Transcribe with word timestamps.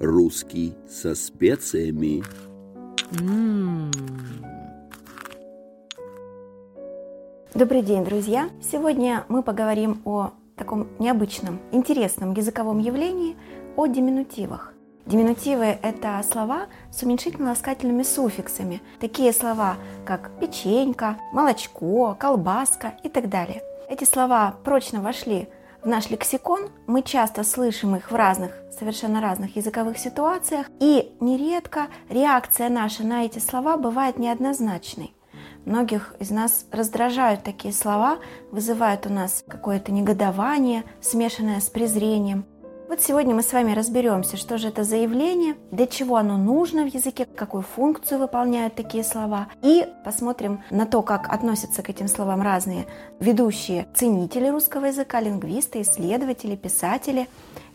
Русский 0.00 0.74
со 0.88 1.14
специями. 1.14 2.24
Добрый 7.52 7.82
день, 7.82 8.02
друзья! 8.02 8.48
Сегодня 8.62 9.26
мы 9.28 9.42
поговорим 9.42 10.00
о 10.06 10.30
таком 10.56 10.88
необычном, 10.98 11.60
интересном 11.70 12.32
языковом 12.32 12.78
явлении, 12.78 13.36
о 13.76 13.86
диминутивах. 13.88 14.72
Диминутивы– 15.04 15.66
это 15.82 16.22
слова 16.30 16.68
с 16.90 17.02
уменьшительно-ласкательными 17.02 18.02
суффиксами. 18.02 18.80
Такие 19.00 19.34
слова, 19.34 19.76
как 20.06 20.30
печенька, 20.40 21.18
молочко, 21.34 22.16
колбаска 22.18 22.94
и 23.04 23.10
так 23.10 23.28
далее. 23.28 23.62
Эти 23.90 24.04
слова 24.04 24.54
прочно 24.64 25.02
вошли 25.02 25.50
в 25.82 25.86
наш 25.86 26.08
лексикон, 26.10 26.70
мы 26.86 27.02
часто 27.02 27.42
слышим 27.42 27.96
их 27.96 28.10
в 28.10 28.14
разных, 28.14 28.52
совершенно 28.80 29.20
разных 29.20 29.56
языковых 29.56 29.98
ситуациях, 29.98 30.66
и 30.80 31.12
нередко 31.20 31.88
реакция 32.08 32.70
наша 32.70 33.04
на 33.04 33.26
эти 33.26 33.38
слова 33.38 33.76
бывает 33.76 34.18
неоднозначной. 34.18 35.14
Многих 35.66 36.14
из 36.18 36.30
нас 36.30 36.66
раздражают 36.72 37.44
такие 37.44 37.74
слова, 37.74 38.18
вызывают 38.50 39.06
у 39.06 39.12
нас 39.12 39.44
какое-то 39.46 39.92
негодование, 39.92 40.84
смешанное 41.02 41.60
с 41.60 41.68
презрением. 41.68 42.46
Вот 42.88 43.00
сегодня 43.02 43.36
мы 43.36 43.42
с 43.42 43.52
вами 43.52 43.72
разберемся, 43.72 44.36
что 44.36 44.58
же 44.58 44.66
это 44.66 44.82
за 44.82 44.96
явление, 44.96 45.54
для 45.70 45.86
чего 45.86 46.16
оно 46.16 46.36
нужно 46.36 46.82
в 46.82 46.92
языке, 46.92 47.24
какую 47.24 47.62
функцию 47.62 48.18
выполняют 48.18 48.74
такие 48.74 49.04
слова, 49.04 49.46
и 49.62 49.86
посмотрим 50.04 50.64
на 50.70 50.86
то, 50.86 51.02
как 51.02 51.32
относятся 51.32 51.82
к 51.82 51.90
этим 51.90 52.08
словам 52.08 52.42
разные 52.42 52.86
ведущие 53.20 53.86
ценители 53.94 54.48
русского 54.48 54.86
языка, 54.86 55.20
лингвисты, 55.20 55.82
исследователи, 55.82 56.56
писатели. 56.56 57.28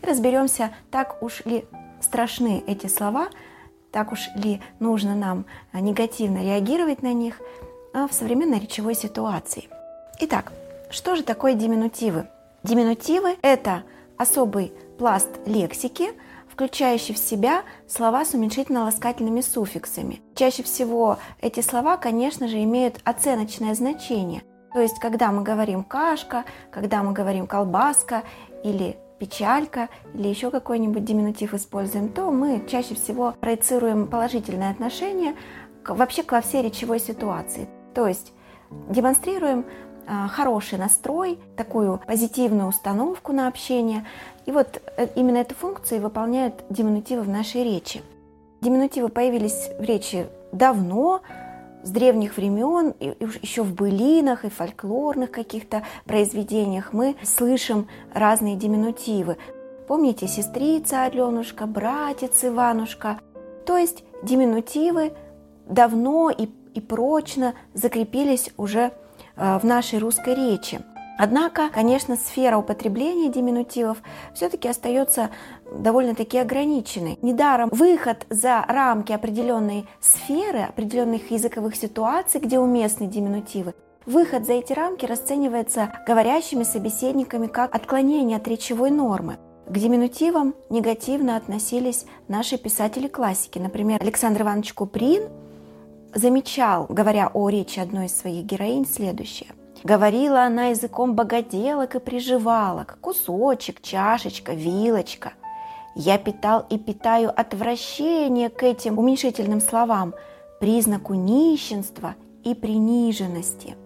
Разберемся, 0.06 0.72
так 0.90 1.22
уж 1.22 1.44
ли 1.44 1.64
страшны 2.00 2.62
эти 2.66 2.86
слова, 2.86 3.28
так 3.90 4.12
уж 4.12 4.28
ли 4.36 4.62
нужно 4.78 5.14
нам 5.16 5.46
негативно 5.72 6.44
реагировать 6.44 7.02
на 7.02 7.12
них 7.12 7.40
в 7.92 8.08
современной 8.12 8.60
речевой 8.60 8.94
ситуации. 8.94 9.68
Итак, 10.20 10.52
что 10.90 11.16
же 11.16 11.22
такое 11.22 11.54
диминутивы? 11.54 12.28
Диминутивы– 12.62 13.36
это 13.42 13.82
особый 14.16 14.72
пласт 14.98 15.28
лексики, 15.44 16.10
включающий 16.48 17.14
в 17.14 17.18
себя 17.18 17.62
слова 17.88 18.24
с 18.24 18.32
уменьшительно-ласкательными 18.32 19.40
суффиксами. 19.40 20.20
Чаще 20.34 20.62
всего 20.62 21.18
эти 21.40 21.60
слова, 21.60 21.96
конечно 21.96 22.48
же, 22.48 22.62
имеют 22.62 23.00
оценочное 23.04 23.74
значение. 23.74 24.42
То 24.72 24.80
есть, 24.80 25.00
когда 25.00 25.32
мы 25.32 25.42
говорим 25.42 25.82
«кашка», 25.82 26.44
когда 26.70 27.02
мы 27.02 27.12
говорим 27.12 27.46
«колбаска» 27.46 28.22
или 28.62 28.96
печалька 29.18 29.88
или 30.14 30.28
еще 30.28 30.50
какой-нибудь 30.50 31.04
диминутив 31.04 31.54
используем, 31.54 32.08
то 32.08 32.30
мы 32.30 32.64
чаще 32.68 32.94
всего 32.94 33.34
проецируем 33.40 34.06
положительное 34.06 34.70
отношение 34.70 35.34
вообще 35.86 36.22
ко 36.22 36.40
всей 36.40 36.62
речевой 36.62 37.00
ситуации. 37.00 37.68
То 37.94 38.06
есть 38.06 38.32
демонстрируем 38.88 39.64
а, 40.08 40.28
хороший 40.28 40.78
настрой, 40.78 41.38
такую 41.56 42.00
позитивную 42.06 42.68
установку 42.68 43.32
на 43.32 43.48
общение. 43.48 44.06
И 44.44 44.52
вот 44.52 44.80
э, 44.96 45.08
именно 45.16 45.38
эту 45.38 45.54
функцию 45.56 46.00
выполняют 46.00 46.64
диминутивы 46.70 47.22
в 47.22 47.28
нашей 47.28 47.64
речи. 47.64 48.02
Диминутивы 48.60 49.08
появились 49.08 49.68
в 49.78 49.82
речи 49.82 50.26
давно, 50.52 51.22
с 51.86 51.90
древних 51.90 52.36
времен, 52.36 52.94
и 53.00 53.14
еще 53.42 53.62
в 53.62 53.74
былинах 53.74 54.44
и 54.44 54.50
фольклорных 54.50 55.30
каких-то 55.30 55.82
произведениях 56.04 56.92
мы 56.92 57.16
слышим 57.22 57.88
разные 58.12 58.56
диминутивы. 58.56 59.38
Помните, 59.88 60.26
сестрица 60.26 61.04
Аленушка, 61.04 61.66
братец 61.66 62.44
Иванушка. 62.44 63.20
То 63.64 63.76
есть 63.78 64.04
диминутивы 64.22 65.12
давно 65.66 66.30
и, 66.30 66.48
и 66.74 66.80
прочно 66.80 67.54
закрепились 67.72 68.50
уже 68.56 68.92
Э, 69.36 69.58
в 69.58 69.64
нашей 69.64 69.98
русской 69.98 70.34
речи. 70.34 70.80
Однако, 71.18 71.70
конечно, 71.70 72.16
сфера 72.16 72.58
употребления 72.58 73.28
диминутивов 73.28 73.98
все-таки 74.34 74.68
остается 74.68 75.30
довольно-таки 75.72 76.38
ограниченной. 76.38 77.18
Недаром 77.22 77.70
выход 77.72 78.26
за 78.30 78.64
рамки 78.66 79.12
определенной 79.12 79.86
сферы, 80.00 80.60
определенных 80.60 81.30
языковых 81.30 81.74
ситуаций, 81.76 82.40
где 82.40 82.58
уместны 82.58 83.06
диминутивы, 83.06 83.74
выход 84.04 84.46
за 84.46 84.54
эти 84.54 84.72
рамки 84.72 85.06
расценивается 85.06 85.92
говорящими 86.06 86.62
собеседниками 86.62 87.46
как 87.46 87.74
отклонение 87.74 88.36
от 88.36 88.46
речевой 88.46 88.90
нормы. 88.90 89.38
К 89.66 89.78
диминутивам 89.78 90.54
негативно 90.70 91.36
относились 91.36 92.06
наши 92.28 92.56
писатели 92.56 93.08
классики. 93.08 93.58
Например, 93.58 93.98
Александр 94.00 94.42
Иванович 94.42 94.74
Куприн– 94.74 95.28
замечал, 96.16 96.86
говоря 96.88 97.30
о 97.32 97.48
речи 97.48 97.78
одной 97.78 98.06
из 98.06 98.16
своих 98.16 98.44
героинь, 98.44 98.86
следующее. 98.86 99.50
Говорила 99.86 100.42
она 100.42 100.70
языком 100.70 101.14
богоделок 101.14 101.94
и 101.94 102.00
приживалок, 102.00 102.98
кусочек, 103.00 103.80
чашечка, 103.80 104.52
вилочка. 104.52 105.34
Я 105.94 106.18
питал 106.18 106.66
и 106.68 106.76
питаю 106.76 107.30
отвращение 107.30 108.48
к 108.48 108.64
этим 108.64 108.98
уменьшительным 108.98 109.60
словам, 109.60 110.12
признаку 110.58 111.14
нищенства 111.14 112.16
и 112.42 112.52
приниженности. 112.52 113.76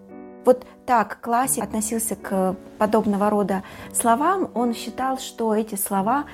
Вот 0.43 0.65
так 0.87 1.21
классик 1.21 1.63
относился 1.63 2.15
к 2.15 2.55
подобного 2.79 3.29
рода 3.29 3.61
словам. 3.93 4.49
Он 4.55 4.73
считал, 4.73 5.19
что 5.19 5.53
эти 5.53 5.75
слова 5.75 6.25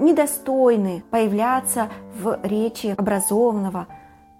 недостойны 0.00 1.04
появляться 1.12 1.90
в 2.20 2.40
речи 2.42 2.96
образованного, 2.98 3.86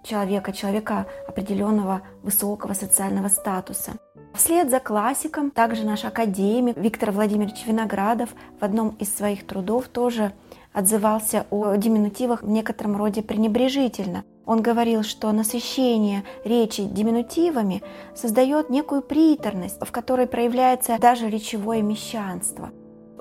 человека, 0.03 0.51
человека 0.51 1.05
определенного 1.25 2.01
высокого 2.21 2.73
социального 2.73 3.29
статуса. 3.29 3.93
Вслед 4.33 4.71
за 4.71 4.79
классиком 4.79 5.51
также 5.51 5.85
наш 5.85 6.05
академик 6.05 6.75
Виктор 6.75 7.11
Владимирович 7.11 7.65
Виноградов 7.67 8.29
в 8.59 8.63
одном 8.63 8.89
из 8.99 9.15
своих 9.15 9.45
трудов 9.45 9.87
тоже 9.87 10.33
отзывался 10.73 11.45
о 11.51 11.75
диминутивах 11.75 12.41
в 12.41 12.49
некотором 12.49 12.97
роде 12.97 13.21
пренебрежительно. 13.21 14.23
Он 14.45 14.61
говорил, 14.61 15.03
что 15.03 15.31
насыщение 15.31 16.23
речи 16.43 16.83
диминутивами 16.83 17.83
создает 18.15 18.71
некую 18.71 19.03
приторность, 19.03 19.77
в 19.79 19.91
которой 19.91 20.25
проявляется 20.25 20.97
даже 20.99 21.29
речевое 21.29 21.83
мещанство. 21.83 22.71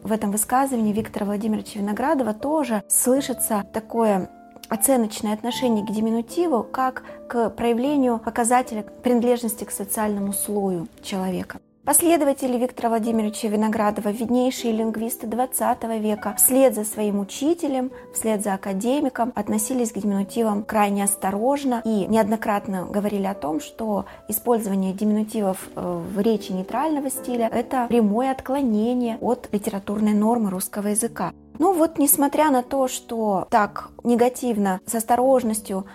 В 0.03 0.11
этом 0.11 0.33
высказывании 0.33 0.93
Виктора 0.93 1.27
Владимировича 1.27 1.79
Виноградова 1.79 2.34
тоже 2.34 2.83
слышится 2.89 3.65
такое 3.73 4.31
оценочное 4.69 5.34
отношение 5.34 5.84
к 5.84 5.91
диминутиву 5.91 6.62
как 6.62 7.05
к 7.28 7.50
проявлению 7.50 8.19
показателя 8.19 8.83
принадлежности 9.03 9.65
к 9.65 9.71
социальному 9.71 10.33
слою 10.33 10.89
человека. 11.03 11.61
Последователи 11.84 12.56
Виктора 12.59 12.91
Владимировича 12.91 13.49
Виноградова, 13.49 14.11
виднейшие 14.11 14.73
лингвисты 14.73 15.27
XX 15.27 15.99
века, 15.99 16.33
вслед 16.39 16.77
за 16.77 16.84
своим 16.84 17.19
учителем, 17.19 17.91
вслед 18.15 18.41
за 18.45 18.55
академиком, 18.55 19.33
относились 19.34 19.91
к 19.91 19.99
диминутивам 19.99 20.62
крайне 20.62 21.03
осторожно 21.03 21.83
и 21.84 22.06
неоднократно 22.06 22.84
говорили 22.84 23.27
о 23.27 23.34
том, 23.34 23.61
что 23.61 24.05
использование 24.29 24.93
диминутивов 24.93 25.59
э, 25.75 26.03
в 26.15 26.21
речи 26.21 26.53
нейтрального 26.53 27.11
стиля– 27.11 27.49
это 27.53 27.87
прямое 27.89 28.31
отклонение 28.31 29.19
от 29.21 29.49
литературной 29.50 30.15
нормы 30.15 30.50
русского 30.50 30.87
языка. 30.87 31.33
Ну 31.62 31.73
вот, 31.73 31.97
несмотря 31.97 32.50
на 32.50 32.65
то, 32.65 32.89
что 32.89 33.47
так 33.49 33.91
негативно, 34.03 34.81
с 34.84 34.97
осторожностью 34.97 35.87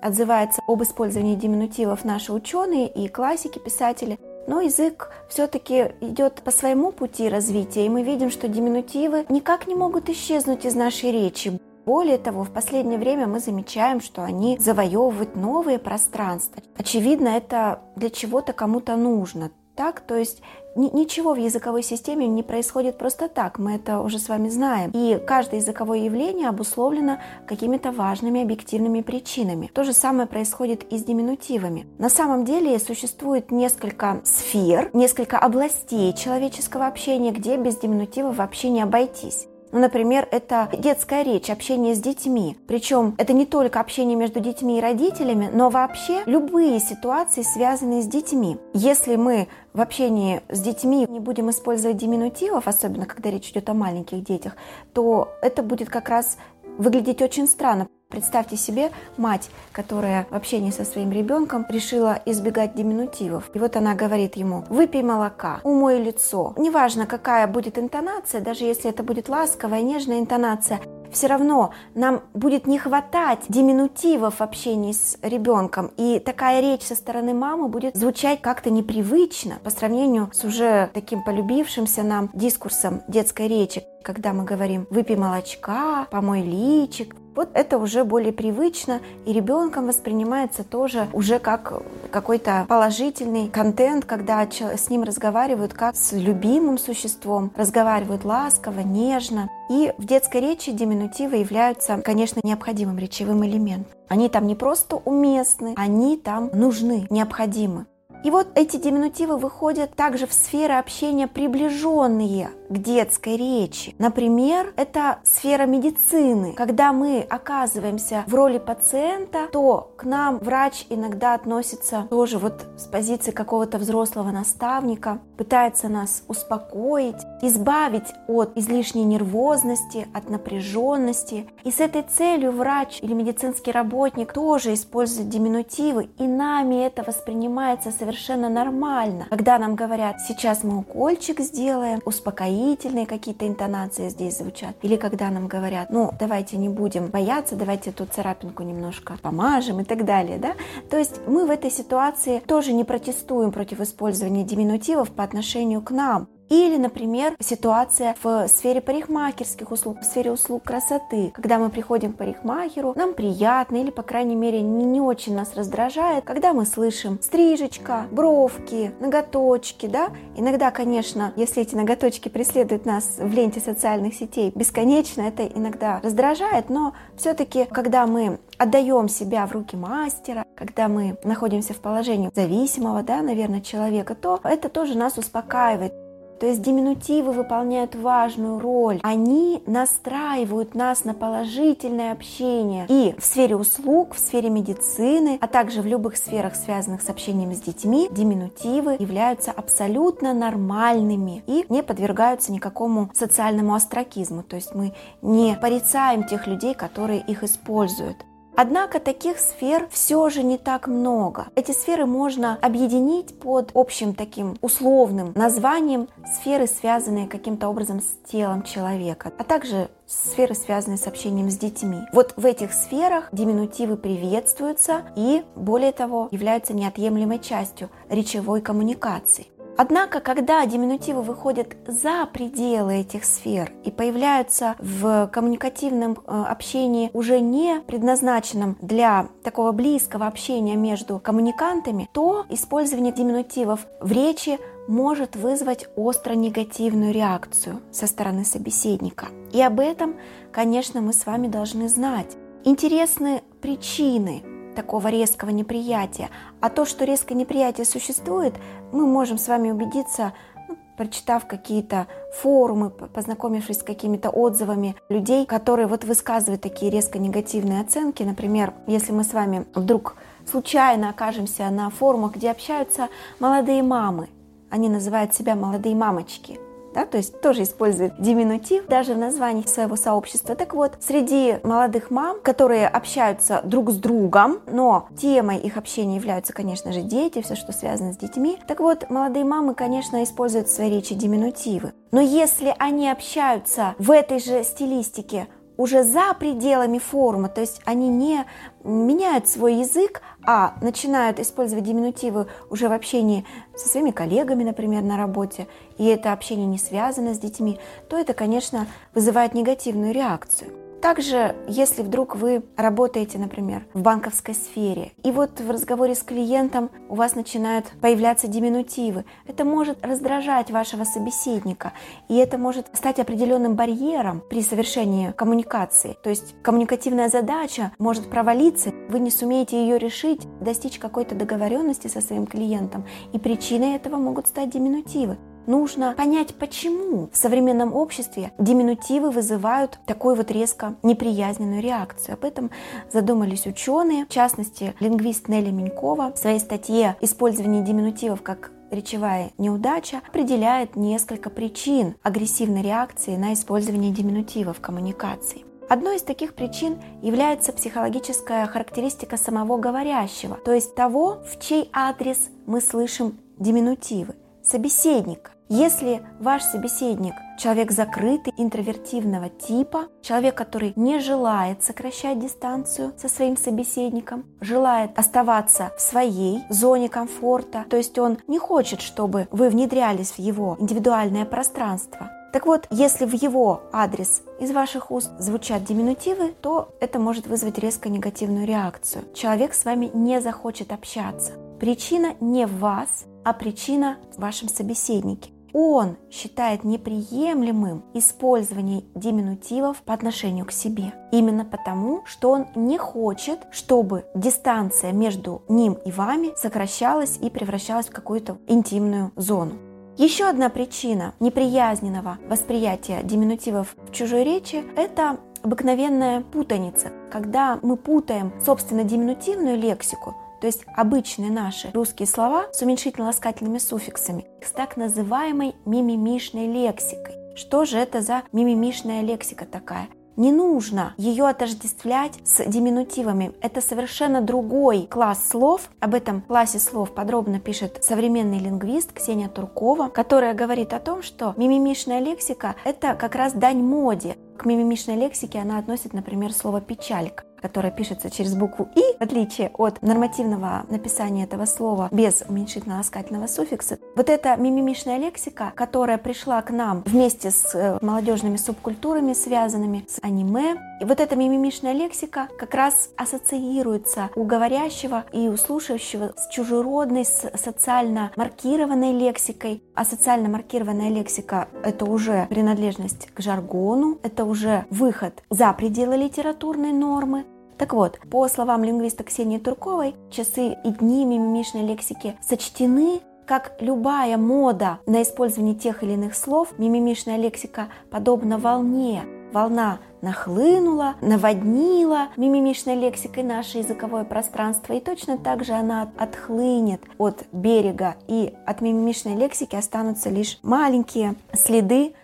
отзывается 0.00 0.62
об 0.68 0.84
использовании 0.84 1.34
диминутивов 1.34 2.04
наши 2.04 2.32
ученые 2.32 2.86
и 2.86 3.08
классики, 3.08 3.58
писатели, 3.58 4.20
но 4.46 4.60
язык 4.60 5.10
все-таки 5.28 5.94
идет 6.00 6.42
по 6.42 6.52
своему 6.52 6.92
пути 6.92 7.28
развития, 7.28 7.86
и 7.86 7.88
мы 7.88 8.04
видим, 8.04 8.30
что 8.30 8.46
диминутивы 8.46 9.26
никак 9.28 9.66
не 9.66 9.74
могут 9.74 10.08
исчезнуть 10.08 10.64
из 10.64 10.76
нашей 10.76 11.10
речи. 11.10 11.58
Более 11.84 12.18
того, 12.18 12.44
в 12.44 12.52
последнее 12.52 13.00
время 13.00 13.26
мы 13.26 13.40
замечаем, 13.40 14.00
что 14.00 14.22
они 14.22 14.56
завоевывают 14.60 15.34
новые 15.34 15.80
пространства. 15.80 16.62
Очевидно, 16.78 17.30
это 17.30 17.80
для 17.96 18.10
чего-то 18.10 18.52
кому-то 18.52 18.94
нужно. 18.94 19.50
Так, 19.76 20.00
то 20.00 20.16
есть 20.16 20.42
ничего 20.74 21.34
в 21.34 21.38
языковой 21.38 21.82
системе 21.82 22.26
не 22.26 22.42
происходит 22.42 22.98
просто 22.98 23.28
так, 23.28 23.58
мы 23.58 23.74
это 23.76 24.00
уже 24.00 24.18
с 24.18 24.28
вами 24.28 24.48
знаем. 24.48 24.90
И 24.94 25.20
каждое 25.26 25.60
языковое 25.60 25.98
явление 25.98 26.48
обусловлено 26.48 27.18
какими-то 27.46 27.92
важными 27.92 28.42
объективными 28.42 29.02
причинами. 29.02 29.70
То 29.72 29.84
же 29.84 29.92
самое 29.92 30.26
происходит 30.26 30.84
и 30.90 30.98
с 30.98 31.04
диминутивами. 31.04 31.86
На 31.98 32.08
самом 32.08 32.44
деле 32.44 32.78
существует 32.78 33.50
несколько 33.50 34.20
сфер, 34.24 34.90
несколько 34.92 35.38
областей 35.38 36.12
человеческого 36.14 36.86
общения, 36.86 37.32
где 37.32 37.56
без 37.56 37.76
диминутива 37.78 38.32
вообще 38.32 38.70
не 38.70 38.82
обойтись. 38.82 39.46
Ну, 39.72 39.80
например, 39.80 40.28
это 40.30 40.68
детская 40.72 41.22
речь, 41.22 41.50
общение 41.50 41.94
с 41.94 41.98
детьми. 41.98 42.56
Причем 42.66 43.14
это 43.18 43.32
не 43.32 43.46
только 43.46 43.80
общение 43.80 44.16
между 44.16 44.40
детьми 44.40 44.78
и 44.78 44.80
родителями, 44.80 45.50
но 45.52 45.70
вообще 45.70 46.22
любые 46.26 46.78
ситуации, 46.78 47.42
связанные 47.42 48.02
с 48.02 48.06
детьми. 48.06 48.58
Если 48.72 49.16
мы 49.16 49.48
в 49.72 49.80
общении 49.80 50.40
с 50.48 50.60
детьми 50.60 51.06
не 51.08 51.20
будем 51.20 51.50
использовать 51.50 51.96
диминутивов, 51.96 52.68
особенно 52.68 53.06
когда 53.06 53.30
речь 53.30 53.50
идет 53.50 53.68
о 53.68 53.74
маленьких 53.74 54.22
детях, 54.22 54.56
то 54.94 55.28
это 55.42 55.62
будет 55.62 55.90
как 55.90 56.08
раз 56.08 56.38
выглядеть 56.78 57.22
очень 57.22 57.46
странно. 57.46 57.88
Представьте 58.08 58.56
себе 58.56 58.92
мать, 59.16 59.50
которая 59.72 60.26
в 60.30 60.34
общении 60.34 60.70
со 60.70 60.84
своим 60.84 61.10
ребенком 61.10 61.66
решила 61.68 62.20
избегать 62.24 62.74
диминутивов. 62.74 63.50
И 63.52 63.58
вот 63.58 63.76
она 63.76 63.94
говорит 63.94 64.36
ему, 64.36 64.64
выпей 64.68 65.02
молока, 65.02 65.60
умой 65.64 66.00
лицо. 66.00 66.54
Неважно, 66.56 67.06
какая 67.06 67.46
будет 67.48 67.78
интонация, 67.78 68.40
даже 68.40 68.64
если 68.64 68.90
это 68.90 69.02
будет 69.02 69.28
ласковая, 69.28 69.82
нежная 69.82 70.20
интонация, 70.20 70.80
все 71.10 71.26
равно 71.26 71.72
нам 71.94 72.22
будет 72.34 72.66
не 72.66 72.78
хватать 72.78 73.40
диминутивов 73.48 74.36
в 74.36 74.40
общении 74.40 74.92
с 74.92 75.18
ребенком. 75.22 75.90
И 75.96 76.20
такая 76.20 76.60
речь 76.60 76.82
со 76.82 76.94
стороны 76.94 77.34
мамы 77.34 77.68
будет 77.68 77.96
звучать 77.96 78.40
как-то 78.40 78.70
непривычно 78.70 79.56
по 79.64 79.70
сравнению 79.70 80.30
с 80.32 80.44
уже 80.44 80.90
таким 80.94 81.24
полюбившимся 81.24 82.02
нам 82.02 82.30
дискурсом 82.34 83.02
детской 83.08 83.48
речи, 83.48 83.82
когда 84.02 84.32
мы 84.32 84.44
говорим 84.44 84.86
«выпей 84.90 85.16
молочка», 85.16 86.06
«помой 86.10 86.42
личик», 86.42 87.16
вот 87.36 87.50
это 87.52 87.78
уже 87.78 88.04
более 88.04 88.32
привычно, 88.32 89.00
и 89.26 89.32
ребенком 89.32 89.86
воспринимается 89.86 90.64
тоже 90.64 91.06
уже 91.12 91.38
как 91.38 91.82
какой-то 92.10 92.64
положительный 92.68 93.48
контент, 93.48 94.04
когда 94.04 94.48
с 94.50 94.88
ним 94.90 95.02
разговаривают 95.02 95.74
как 95.74 95.94
с 95.94 96.12
любимым 96.12 96.78
существом, 96.78 97.52
разговаривают 97.56 98.24
ласково, 98.24 98.80
нежно. 98.80 99.50
И 99.70 99.92
в 99.98 100.06
детской 100.06 100.40
речи 100.40 100.72
диминутивы 100.72 101.36
являются, 101.36 101.98
конечно, 101.98 102.40
необходимым 102.42 102.98
речевым 102.98 103.44
элементом. 103.44 103.92
Они 104.08 104.28
там 104.28 104.46
не 104.46 104.54
просто 104.54 104.96
уместны, 104.96 105.74
они 105.76 106.16
там 106.16 106.50
нужны, 106.52 107.06
необходимы. 107.10 107.86
И 108.24 108.30
вот 108.30 108.48
эти 108.56 108.76
диминутивы 108.76 109.36
выходят 109.36 109.94
также 109.94 110.26
в 110.26 110.32
сферы 110.32 110.74
общения, 110.74 111.28
приближенные 111.28 112.50
к 112.68 112.78
детской 112.78 113.36
речи. 113.36 113.94
Например, 113.98 114.72
это 114.76 115.18
сфера 115.24 115.66
медицины. 115.66 116.52
Когда 116.54 116.92
мы 116.92 117.20
оказываемся 117.28 118.24
в 118.26 118.34
роли 118.34 118.58
пациента, 118.58 119.48
то 119.52 119.92
к 119.96 120.04
нам 120.04 120.38
врач 120.38 120.86
иногда 120.88 121.34
относится 121.34 122.06
тоже 122.10 122.38
вот 122.38 122.66
с 122.76 122.84
позиции 122.84 123.30
какого-то 123.30 123.78
взрослого 123.78 124.30
наставника, 124.30 125.18
пытается 125.36 125.88
нас 125.88 126.22
успокоить, 126.28 127.16
избавить 127.42 128.12
от 128.28 128.56
излишней 128.56 129.04
нервозности, 129.04 130.08
от 130.14 130.30
напряженности. 130.30 131.48
И 131.64 131.70
с 131.70 131.80
этой 131.80 132.02
целью 132.02 132.52
врач 132.52 132.98
или 133.02 133.12
медицинский 133.12 133.72
работник 133.72 134.32
тоже 134.32 134.74
использует 134.74 135.28
диминутивы, 135.28 136.08
и 136.18 136.26
нами 136.26 136.86
это 136.86 137.02
воспринимается 137.02 137.90
совершенно 137.90 138.48
нормально. 138.48 139.26
Когда 139.30 139.58
нам 139.58 139.74
говорят, 139.74 140.20
сейчас 140.26 140.64
мы 140.64 140.78
укольчик 140.78 141.40
сделаем, 141.40 142.00
успокоим 142.04 142.55
успокоительные 142.56 143.06
какие-то 143.06 143.46
интонации 143.46 144.08
здесь 144.08 144.38
звучат. 144.38 144.76
Или 144.82 144.96
когда 144.96 145.30
нам 145.30 145.46
говорят, 145.46 145.90
ну, 145.90 146.12
давайте 146.18 146.56
не 146.56 146.68
будем 146.68 147.08
бояться, 147.08 147.56
давайте 147.56 147.90
эту 147.90 148.06
царапинку 148.06 148.62
немножко 148.62 149.16
помажем 149.22 149.80
и 149.80 149.84
так 149.84 150.04
далее, 150.04 150.38
да. 150.38 150.54
То 150.90 150.98
есть 150.98 151.20
мы 151.26 151.46
в 151.46 151.50
этой 151.50 151.70
ситуации 151.70 152.42
тоже 152.46 152.72
не 152.72 152.84
протестуем 152.84 153.52
против 153.52 153.80
использования 153.80 154.44
диминутивов 154.44 155.10
по 155.10 155.22
отношению 155.22 155.82
к 155.82 155.90
нам. 155.90 156.28
Или, 156.48 156.76
например, 156.76 157.34
ситуация 157.40 158.14
в 158.22 158.46
сфере 158.48 158.80
парикмахерских 158.80 159.70
услуг, 159.72 160.00
в 160.00 160.04
сфере 160.04 160.32
услуг 160.32 160.62
красоты. 160.62 161.32
Когда 161.34 161.58
мы 161.58 161.70
приходим 161.70 162.12
к 162.12 162.18
парикмахеру, 162.18 162.92
нам 162.96 163.14
приятно 163.14 163.76
или, 163.76 163.90
по 163.90 164.02
крайней 164.02 164.36
мере, 164.36 164.60
не, 164.60 165.00
очень 165.00 165.34
нас 165.34 165.54
раздражает, 165.54 166.24
когда 166.24 166.52
мы 166.52 166.64
слышим 166.64 167.18
стрижечка, 167.20 168.06
бровки, 168.10 168.92
ноготочки, 169.00 169.86
да. 169.86 170.10
Иногда, 170.36 170.70
конечно, 170.70 171.32
если 171.36 171.62
эти 171.62 171.74
ноготочки 171.74 172.28
преследуют 172.28 172.86
нас 172.86 173.16
в 173.18 173.32
ленте 173.32 173.60
социальных 173.60 174.14
сетей 174.14 174.52
бесконечно, 174.54 175.22
это 175.22 175.46
иногда 175.46 176.00
раздражает, 176.02 176.70
но 176.70 176.94
все-таки, 177.16 177.64
когда 177.64 178.06
мы 178.06 178.38
отдаем 178.58 179.08
себя 179.08 179.46
в 179.46 179.52
руки 179.52 179.76
мастера, 179.76 180.44
когда 180.56 180.88
мы 180.88 181.18
находимся 181.24 181.74
в 181.74 181.78
положении 181.78 182.30
зависимого, 182.34 183.02
да, 183.02 183.20
наверное, 183.20 183.60
человека, 183.60 184.14
то 184.14 184.40
это 184.44 184.68
тоже 184.68 184.96
нас 184.96 185.18
успокаивает. 185.18 186.05
То 186.40 186.46
есть 186.46 186.60
диминутивы 186.60 187.32
выполняют 187.32 187.94
важную 187.94 188.58
роль. 188.58 189.00
Они 189.02 189.62
настраивают 189.66 190.74
нас 190.74 191.04
на 191.04 191.14
положительное 191.14 192.12
общение. 192.12 192.86
И 192.88 193.14
в 193.18 193.24
сфере 193.24 193.56
услуг, 193.56 194.14
в 194.14 194.18
сфере 194.18 194.50
медицины, 194.50 195.38
а 195.40 195.46
также 195.46 195.80
в 195.82 195.86
любых 195.86 196.16
сферах, 196.16 196.54
связанных 196.54 197.02
с 197.02 197.08
общением 197.08 197.54
с 197.54 197.60
детьми, 197.60 198.08
диминутивы 198.10 198.96
являются 198.98 199.50
абсолютно 199.50 200.34
нормальными 200.34 201.42
и 201.46 201.64
не 201.68 201.82
подвергаются 201.82 202.52
никакому 202.52 203.10
социальному 203.14 203.74
остракизму. 203.74 204.42
То 204.42 204.56
есть 204.56 204.74
мы 204.74 204.92
не 205.22 205.56
порицаем 205.60 206.24
тех 206.24 206.46
людей, 206.46 206.74
которые 206.74 207.20
их 207.20 207.42
используют. 207.42 208.16
Однако 208.56 209.00
таких 209.00 209.38
сфер 209.38 209.86
все 209.90 210.30
же 210.30 210.42
не 210.42 210.56
так 210.56 210.88
много. 210.88 211.48
Эти 211.54 211.72
сферы 211.72 212.06
можно 212.06 212.58
объединить 212.62 213.38
под 213.38 213.70
общим 213.74 214.14
таким 214.14 214.56
условным 214.62 215.32
названием 215.34 216.08
сферы, 216.40 216.66
связанные 216.66 217.28
каким-то 217.28 217.68
образом 217.68 218.00
с 218.00 218.30
телом 218.30 218.62
человека, 218.62 219.30
а 219.38 219.44
также 219.44 219.90
сферы, 220.06 220.54
связанные 220.54 220.96
с 220.96 221.06
общением 221.06 221.50
с 221.50 221.58
детьми. 221.58 221.98
Вот 222.12 222.32
в 222.36 222.46
этих 222.46 222.72
сферах 222.72 223.28
диминутивы 223.30 223.96
приветствуются 223.96 225.02
и, 225.16 225.44
более 225.54 225.92
того, 225.92 226.28
являются 226.30 226.72
неотъемлемой 226.72 227.40
частью 227.40 227.90
речевой 228.08 228.62
коммуникации. 228.62 229.48
Однако, 229.76 230.20
когда 230.20 230.64
диминутивы 230.64 231.22
выходят 231.22 231.76
за 231.86 232.26
пределы 232.32 232.96
этих 232.96 233.24
сфер 233.24 233.72
и 233.84 233.90
появляются 233.90 234.74
в 234.78 235.28
коммуникативном 235.32 236.18
э, 236.26 236.44
общении 236.48 237.10
уже 237.12 237.40
не 237.40 237.80
предназначенном 237.80 238.76
для 238.80 239.28
такого 239.42 239.72
близкого 239.72 240.26
общения 240.26 240.76
между 240.76 241.18
коммуникантами, 241.18 242.08
то 242.12 242.46
использование 242.48 243.12
диминутивов 243.12 243.86
в 244.00 244.10
речи 244.12 244.58
может 244.88 245.36
вызвать 245.36 245.88
остро 245.96 246.34
негативную 246.34 247.12
реакцию 247.12 247.80
со 247.90 248.06
стороны 248.06 248.44
собеседника. 248.44 249.26
И 249.52 249.60
об 249.60 249.80
этом, 249.80 250.16
конечно, 250.52 251.00
мы 251.00 251.12
с 251.12 251.26
вами 251.26 251.48
должны 251.48 251.88
знать. 251.88 252.36
Интересны 252.64 253.42
причины 253.60 254.42
такого 254.76 255.08
резкого 255.08 255.50
неприятия. 255.50 256.30
А 256.60 256.70
то, 256.70 256.84
что 256.84 257.04
резкое 257.04 257.34
неприятие 257.34 257.84
существует, 257.84 258.54
мы 258.92 259.06
можем 259.06 259.38
с 259.38 259.48
вами 259.48 259.70
убедиться, 259.70 260.32
ну, 260.68 260.76
прочитав 260.96 261.46
какие-то 261.46 262.06
форумы, 262.40 262.90
познакомившись 262.90 263.80
с 263.80 263.82
какими-то 263.82 264.30
отзывами 264.30 264.94
людей, 265.08 265.46
которые 265.46 265.88
вот 265.88 266.04
высказывают 266.04 266.62
такие 266.62 266.90
резко 266.90 267.18
негативные 267.18 267.80
оценки. 267.80 268.22
Например, 268.22 268.72
если 268.86 269.12
мы 269.12 269.24
с 269.24 269.32
вами 269.32 269.66
вдруг 269.74 270.16
случайно 270.48 271.10
окажемся 271.10 271.68
на 271.70 271.90
форумах, 271.90 272.36
где 272.36 272.50
общаются 272.50 273.08
молодые 273.40 273.82
мамы, 273.82 274.28
они 274.70 274.88
называют 274.88 275.34
себя 275.34 275.56
молодые 275.56 275.96
мамочки– 275.96 276.60
да, 276.96 277.04
то 277.04 277.18
есть 277.18 277.40
тоже 277.42 277.62
использует 277.62 278.14
диминутив 278.18 278.86
даже 278.86 279.12
в 279.12 279.18
названии 279.18 279.66
своего 279.66 279.96
сообщества. 279.96 280.56
Так 280.56 280.72
вот, 280.72 280.96
среди 281.00 281.58
молодых 281.62 282.10
мам, 282.10 282.38
которые 282.42 282.88
общаются 282.88 283.60
друг 283.64 283.90
с 283.90 283.96
другом, 283.96 284.60
но 284.66 285.08
темой 285.16 285.58
их 285.58 285.76
общения 285.76 286.16
являются, 286.16 286.54
конечно 286.54 286.92
же, 286.92 287.02
дети, 287.02 287.42
все, 287.42 287.54
что 287.54 287.72
связано 287.72 288.14
с 288.14 288.16
детьми. 288.16 288.58
Так 288.66 288.80
вот, 288.80 289.10
молодые 289.10 289.44
мамы, 289.44 289.74
конечно, 289.74 290.24
используют 290.24 290.68
в 290.68 290.74
своей 290.74 290.90
речи 290.90 291.14
диминутивы. 291.14 291.92
Но 292.12 292.20
если 292.22 292.74
они 292.78 293.10
общаются 293.10 293.94
в 293.98 294.10
этой 294.10 294.38
же 294.38 294.64
стилистике 294.64 295.48
уже 295.76 296.02
за 296.02 296.34
пределами 296.38 296.98
форума, 296.98 297.48
то 297.48 297.60
есть 297.60 297.80
они 297.84 298.08
не 298.08 298.44
меняют 298.84 299.48
свой 299.48 299.76
язык, 299.76 300.22
а 300.44 300.74
начинают 300.80 301.40
использовать 301.40 301.84
диминутивы 301.84 302.46
уже 302.70 302.88
в 302.88 302.92
общении 302.92 303.44
со 303.74 303.88
своими 303.88 304.10
коллегами, 304.10 304.64
например, 304.64 305.02
на 305.02 305.16
работе, 305.16 305.66
и 305.98 306.06
это 306.06 306.32
общение 306.32 306.66
не 306.66 306.78
связано 306.78 307.34
с 307.34 307.38
детьми, 307.38 307.78
то 308.08 308.16
это, 308.16 308.32
конечно, 308.32 308.86
вызывает 309.14 309.54
негативную 309.54 310.12
реакцию. 310.14 310.85
Также, 311.00 311.54
если 311.68 312.02
вдруг 312.02 312.36
вы 312.36 312.62
работаете, 312.76 313.38
например, 313.38 313.86
в 313.92 314.00
банковской 314.00 314.54
сфере, 314.54 315.12
и 315.22 315.30
вот 315.30 315.60
в 315.60 315.70
разговоре 315.70 316.14
с 316.14 316.22
клиентом 316.22 316.90
у 317.08 317.14
вас 317.14 317.34
начинают 317.34 317.86
появляться 318.00 318.48
диминутивы, 318.48 319.24
это 319.46 319.64
может 319.64 320.04
раздражать 320.04 320.70
вашего 320.70 321.04
собеседника, 321.04 321.92
и 322.28 322.36
это 322.36 322.58
может 322.58 322.86
стать 322.94 323.18
определенным 323.18 323.76
барьером 323.76 324.42
при 324.48 324.62
совершении 324.62 325.32
коммуникации. 325.32 326.16
То 326.22 326.30
есть 326.30 326.54
коммуникативная 326.62 327.28
задача 327.28 327.92
может 327.98 328.30
провалиться, 328.30 328.92
вы 329.08 329.20
не 329.20 329.30
сумеете 329.30 329.80
ее 329.80 329.98
решить, 329.98 330.46
достичь 330.60 330.98
какой-то 330.98 331.34
договоренности 331.34 332.08
со 332.08 332.20
своим 332.20 332.46
клиентом, 332.46 333.06
и 333.32 333.38
причиной 333.38 333.96
этого 333.96 334.16
могут 334.16 334.48
стать 334.48 334.70
диминутивы 334.70 335.36
нужно 335.66 336.14
понять, 336.16 336.54
почему 336.54 337.28
в 337.32 337.36
современном 337.36 337.94
обществе 337.94 338.52
диминутивы 338.58 339.30
вызывают 339.30 339.98
такую 340.06 340.36
вот 340.36 340.50
резко 340.50 340.96
неприязненную 341.02 341.82
реакцию. 341.82 342.34
Об 342.34 342.44
этом 342.44 342.70
задумались 343.12 343.66
ученые, 343.66 344.26
в 344.26 344.28
частности, 344.28 344.94
лингвист 345.00 345.48
Нелли 345.48 345.70
Минькова 345.70 346.32
в 346.32 346.38
своей 346.38 346.60
статье 346.60 347.16
«Использование 347.20 347.82
диминутивов 347.82 348.42
как 348.42 348.70
речевая 348.90 349.50
неудача 349.58 350.20
определяет 350.26 350.96
несколько 350.96 351.50
причин 351.50 352.14
агрессивной 352.22 352.82
реакции 352.82 353.36
на 353.36 353.52
использование 353.52 354.12
диминутива 354.12 354.72
в 354.72 354.80
коммуникации. 354.80 355.64
Одной 355.88 356.16
из 356.16 356.22
таких 356.22 356.54
причин 356.54 356.98
является 357.22 357.72
психологическая 357.72 358.66
характеристика 358.66 359.36
самого 359.36 359.78
говорящего, 359.78 360.56
то 360.56 360.72
есть 360.72 360.96
того, 360.96 361.38
в 361.48 361.60
чей 361.60 361.90
адрес 361.92 362.48
мы 362.66 362.80
слышим 362.80 363.38
диминутивы, 363.58 364.34
собеседника. 364.64 365.52
Если 365.68 366.22
ваш 366.38 366.62
собеседник 366.62 367.34
человек 367.58 367.90
закрытый, 367.90 368.54
интровертивного 368.56 369.48
типа, 369.48 370.06
человек, 370.22 370.54
который 370.54 370.92
не 370.94 371.18
желает 371.18 371.82
сокращать 371.82 372.38
дистанцию 372.38 373.12
со 373.18 373.28
своим 373.28 373.56
собеседником, 373.56 374.44
желает 374.60 375.18
оставаться 375.18 375.90
в 375.96 376.00
своей 376.00 376.62
зоне 376.70 377.08
комфорта, 377.08 377.84
то 377.90 377.96
есть 377.96 378.16
он 378.18 378.38
не 378.46 378.60
хочет, 378.60 379.00
чтобы 379.00 379.48
вы 379.50 379.68
внедрялись 379.68 380.30
в 380.32 380.38
его 380.38 380.76
индивидуальное 380.78 381.44
пространство, 381.44 382.30
так 382.52 382.64
вот, 382.64 382.86
если 382.90 383.26
в 383.26 383.34
его 383.34 383.82
адрес 383.92 384.42
из 384.60 384.70
ваших 384.70 385.10
уст 385.10 385.30
звучат 385.38 385.84
диминутивы, 385.84 386.54
то 386.62 386.94
это 387.00 387.18
может 387.18 387.46
вызвать 387.46 387.78
резко 387.78 388.08
негативную 388.08 388.66
реакцию. 388.66 389.24
Человек 389.34 389.74
с 389.74 389.84
вами 389.84 390.10
не 390.14 390.40
захочет 390.40 390.90
общаться. 390.90 391.52
Причина 391.78 392.34
не 392.40 392.66
в 392.66 392.78
вас, 392.78 393.26
а 393.44 393.52
причина 393.52 394.16
в 394.34 394.40
вашем 394.40 394.70
собеседнике. 394.70 395.55
Он 395.78 396.16
считает 396.30 396.84
неприемлемым 396.84 398.02
использование 398.14 399.04
диминутивов 399.14 399.98
по 400.04 400.14
отношению 400.14 400.64
к 400.64 400.72
себе. 400.72 401.12
Именно 401.32 401.66
потому, 401.66 402.22
что 402.24 402.50
он 402.50 402.66
не 402.74 402.96
хочет, 402.96 403.58
чтобы 403.72 404.24
дистанция 404.34 405.12
между 405.12 405.60
ним 405.68 405.98
и 406.06 406.10
вами 406.10 406.54
сокращалась 406.56 407.36
и 407.36 407.50
превращалась 407.50 408.06
в 408.06 408.12
какую-то 408.12 408.56
интимную 408.66 409.32
зону. 409.36 409.74
Еще 410.16 410.48
одна 410.48 410.70
причина 410.70 411.34
неприязненного 411.40 412.38
восприятия 412.48 413.20
диминутивов 413.22 413.96
в 414.08 414.12
чужой 414.12 414.44
речи– 414.44 414.82
это 414.96 415.36
обыкновенная 415.62 416.40
путаница, 416.40 417.12
когда 417.30 417.78
мы 417.82 417.98
путаем, 417.98 418.50
собственно, 418.64 419.04
диминутивную 419.04 419.76
лексику, 419.76 420.36
то 420.60 420.66
есть 420.66 420.84
обычные 420.94 421.50
наши 421.50 421.90
русские 421.92 422.26
слова 422.26 422.66
с 422.72 422.82
уменьшительно-ласкательными 422.82 423.78
суффиксами, 423.78 424.46
с 424.62 424.70
так 424.70 424.96
называемой 424.96 425.74
мимимишной 425.84 426.66
лексикой. 426.66 427.34
Что 427.56 427.84
же 427.84 427.98
это 427.98 428.20
за 428.20 428.42
мимимишная 428.52 429.22
лексика 429.22 429.64
такая? 429.64 430.08
Не 430.36 430.52
нужно 430.52 431.14
ее 431.16 431.48
отождествлять 431.48 432.34
с 432.44 432.62
диминутивами. 432.66 433.52
Это 433.62 433.80
совершенно 433.80 434.42
другой 434.42 435.06
класс 435.06 435.48
слов. 435.48 435.88
Об 435.98 436.14
этом 436.14 436.42
классе 436.42 436.78
слов 436.78 437.14
подробно 437.14 437.58
пишет 437.58 438.04
современный 438.04 438.58
лингвист 438.58 439.14
Ксения 439.14 439.48
Туркова, 439.48 440.08
которая 440.08 440.52
говорит 440.52 440.92
о 440.92 441.00
том, 441.00 441.22
что 441.22 441.54
мимимишная 441.56 442.20
лексика– 442.20 442.76
это 442.84 443.14
как 443.14 443.34
раз 443.34 443.54
дань 443.54 443.82
моде. 443.82 444.36
К 444.58 444.66
мимимишной 444.66 445.16
лексике 445.16 445.58
она 445.58 445.78
относит, 445.78 446.12
например, 446.12 446.52
слово 446.52 446.82
«печалька» 446.82 447.45
которое 447.60 447.90
пишется 447.90 448.30
через 448.30 448.54
букву 448.54 448.88
«и», 448.94 449.02
в 449.18 449.22
отличие 449.22 449.70
от 449.74 450.02
нормативного 450.02 450.84
написания 450.88 451.44
этого 451.44 451.64
слова 451.64 452.08
без 452.12 452.42
уменьшительно-ласкательного 452.48 453.46
суффикса, 453.46 453.98
вот 454.14 454.28
эта 454.28 454.56
мимимишная 454.56 455.18
лексика, 455.18 455.72
которая 455.74 456.18
пришла 456.18 456.62
к 456.62 456.70
нам 456.70 457.02
вместе 457.06 457.50
с 457.50 457.74
э, 457.74 457.98
молодежными 458.02 458.56
субкультурами, 458.56 459.32
связанными 459.32 460.04
с 460.08 460.18
аниме, 460.22 460.76
и 461.00 461.04
вот 461.04 461.20
эта 461.20 461.36
мимимишная 461.36 461.92
лексика 461.92 462.48
как 462.58 462.74
раз 462.74 463.10
ассоциируется 463.16 464.30
у 464.34 464.44
говорящего 464.44 465.24
и 465.32 465.48
у 465.48 465.56
слушающего 465.56 466.32
с 466.36 466.48
чужеродной, 466.48 467.24
с 467.24 467.50
социально 467.54 468.32
маркированной 468.36 469.12
лексикой. 469.12 469.82
А 469.94 470.04
социально 470.04 470.48
маркированная 470.48 471.10
лексика— 471.10 471.68
это 471.84 472.06
уже 472.06 472.46
принадлежность 472.48 473.28
к 473.34 473.40
жаргону, 473.40 474.18
это 474.22 474.44
уже 474.44 474.86
выход 474.90 475.42
за 475.50 475.72
пределы 475.72 476.16
литературной 476.16 476.92
нормы, 476.92 477.44
так 477.78 477.92
вот, 477.92 478.18
по 478.30 478.48
словам 478.48 478.84
лингвиста 478.84 479.24
Ксении 479.24 479.58
Турковой, 479.58 480.14
часы 480.30 480.76
и 480.82 480.90
дни 480.90 481.24
мимимишной 481.24 481.82
лексики 481.82 482.36
сочтены 482.40 483.20
как 483.46 483.76
любая 483.80 484.36
мода 484.36 484.98
на 485.06 485.22
использование 485.22 485.74
тех 485.74 486.02
или 486.02 486.12
иных 486.12 486.34
слов, 486.34 486.78
мимимишная 486.78 487.36
лексика 487.36 487.88
подобна 488.10 488.58
волне. 488.58 489.22
Волна 489.52 490.00
нахлынула, 490.20 491.14
наводнила 491.20 492.28
мимимишной 492.36 492.96
лексикой 492.96 493.44
наше 493.44 493.78
языковое 493.78 494.24
пространство, 494.24 494.92
и 494.92 495.00
точно 495.00 495.38
так 495.38 495.64
же 495.64 495.72
она 495.72 496.10
отхлынет 496.18 497.00
от 497.16 497.44
берега, 497.52 498.16
и 498.26 498.52
от 498.66 498.80
мимимишной 498.80 499.36
лексики 499.36 499.76
останутся 499.76 500.28
лишь 500.28 500.58
маленькие 500.62 501.36
следы 501.52 502.14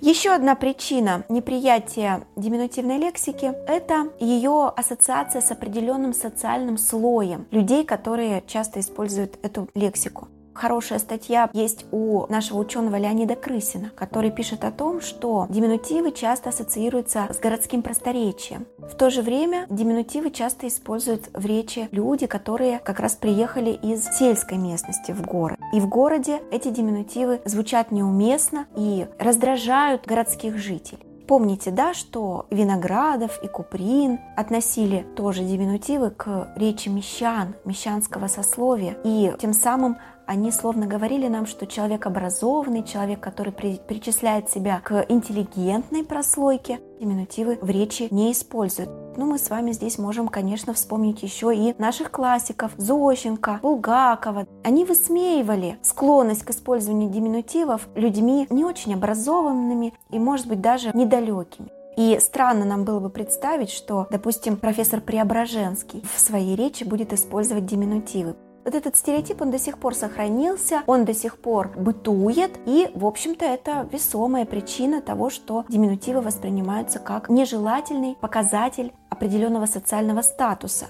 еще 0.00 0.32
одна 0.32 0.54
причина 0.54 1.24
неприятия 1.28 2.22
диминутивной 2.36 2.98
лексики– 2.98 3.52
это 3.66 4.10
ее 4.20 4.72
ассоциация 4.76 5.40
с 5.40 5.50
определенным 5.50 6.12
социальным 6.12 6.78
слоем 6.78 7.46
людей, 7.50 7.84
которые 7.84 8.42
часто 8.46 8.80
используют 8.80 9.38
эту 9.42 9.68
лексику. 9.74 10.28
Хорошая 10.58 10.98
статья 10.98 11.48
есть 11.52 11.86
у 11.92 12.26
нашего 12.26 12.58
ученого 12.58 12.96
Леонида 12.96 13.36
Крысина, 13.36 13.92
который 13.94 14.32
пишет 14.32 14.64
о 14.64 14.72
том, 14.72 15.00
что 15.00 15.46
диминутивы 15.48 16.10
часто 16.10 16.48
ассоциируются 16.48 17.28
с 17.32 17.38
городским 17.38 17.80
просторечием. 17.80 18.66
В 18.78 18.96
то 18.96 19.08
же 19.08 19.22
время 19.22 19.66
диминутивы 19.70 20.32
часто 20.32 20.66
используют 20.66 21.30
в 21.32 21.46
речи 21.46 21.88
люди, 21.92 22.26
которые 22.26 22.80
как 22.80 22.98
раз 22.98 23.14
приехали 23.14 23.70
из 23.70 24.04
сельской 24.18 24.58
местности 24.58 25.12
в 25.12 25.22
город. 25.22 25.60
И 25.72 25.78
в 25.78 25.88
городе 25.88 26.42
эти 26.50 26.70
диминутивы 26.70 27.40
звучат 27.44 27.92
неуместно 27.92 28.66
и 28.74 29.06
раздражают 29.20 30.06
городских 30.06 30.58
жителей. 30.58 31.04
Помните, 31.28 31.70
да, 31.70 31.92
что 31.92 32.46
Виноградов 32.50 33.38
и 33.44 33.48
Куприн 33.48 34.18
относили 34.34 35.06
тоже 35.14 35.44
диминутивы 35.44 36.10
к 36.10 36.48
речи 36.56 36.88
мещан, 36.88 37.54
мещанского 37.66 38.28
сословия, 38.28 38.96
и 39.04 39.34
тем 39.38 39.52
самым 39.52 39.98
они 40.28 40.52
словно 40.52 40.86
говорили 40.86 41.26
нам, 41.26 41.46
что 41.46 41.66
человек 41.66 42.04
образованный, 42.04 42.84
человек, 42.84 43.18
который 43.18 43.50
при, 43.50 43.76
причисляет 43.76 44.50
себя 44.50 44.78
к 44.84 45.06
интеллигентной 45.08 46.04
прослойке, 46.04 46.80
диминутивы 47.00 47.58
в 47.62 47.70
речи 47.70 48.08
не 48.10 48.30
используют. 48.32 48.90
Ну, 49.16 49.24
мы 49.24 49.38
с 49.38 49.48
вами 49.48 49.72
здесь 49.72 49.96
можем, 49.96 50.28
конечно, 50.28 50.74
вспомнить 50.74 51.22
еще 51.22 51.56
и 51.56 51.74
наших 51.78 52.10
классиков 52.10 52.72
Зощенко, 52.76 53.60
Булгакова. 53.62 54.46
Они 54.64 54.84
высмеивали 54.84 55.78
склонность 55.80 56.44
к 56.44 56.50
использованию 56.50 57.08
диминутивов 57.08 57.88
людьми 57.94 58.46
не 58.50 58.66
очень 58.66 58.92
образованными 58.92 59.94
и, 60.10 60.18
может 60.18 60.46
быть, 60.46 60.60
даже 60.60 60.90
недалекими. 60.92 61.70
И 61.96 62.18
странно 62.20 62.66
нам 62.66 62.84
было 62.84 63.00
бы 63.00 63.08
представить, 63.08 63.70
что, 63.70 64.06
допустим, 64.10 64.58
профессор 64.58 65.00
Преображенский 65.00 66.04
в 66.14 66.20
своей 66.20 66.54
речи 66.54 66.84
будет 66.84 67.14
использовать 67.14 67.64
диминутивы. 67.64 68.36
Вот 68.68 68.74
этот 68.74 68.96
стереотип, 68.96 69.40
он 69.40 69.50
до 69.50 69.58
сих 69.58 69.78
пор 69.78 69.94
сохранился, 69.94 70.82
он 70.86 71.06
до 71.06 71.14
сих 71.14 71.38
пор 71.38 71.70
бытует, 71.74 72.50
и, 72.66 72.90
в 72.94 73.06
общем-то, 73.06 73.42
это 73.46 73.88
весомая 73.90 74.44
причина 74.44 75.00
того, 75.00 75.30
что 75.30 75.64
диминутивы 75.70 76.20
воспринимаются 76.20 76.98
как 76.98 77.30
нежелательный 77.30 78.18
показатель 78.20 78.92
определенного 79.08 79.64
социального 79.64 80.20
статуса. 80.20 80.88